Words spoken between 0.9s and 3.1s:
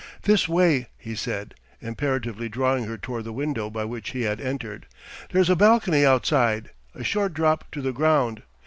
he said, imperatively drawing her